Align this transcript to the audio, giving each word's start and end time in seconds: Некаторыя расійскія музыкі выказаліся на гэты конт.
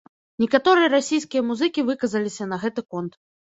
Некаторыя 0.43 0.87
расійскія 0.93 1.45
музыкі 1.51 1.85
выказаліся 1.91 2.51
на 2.57 2.61
гэты 2.67 2.89
конт. 2.91 3.13